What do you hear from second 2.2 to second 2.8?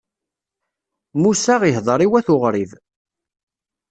Uɣrib.